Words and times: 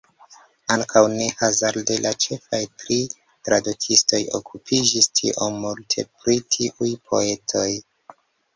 Ankaŭ 0.75 1.01
ne 1.11 1.27
hazarde 1.41 1.97
la 2.05 2.13
ĉefaj 2.25 2.61
tri 2.85 2.97
tradukistoj 3.19 4.23
okupiĝis 4.41 5.11
tiom 5.21 5.63
multe 5.69 6.09
pri 6.17 6.41
tiuj 6.57 6.93
poetoj. 7.13 7.71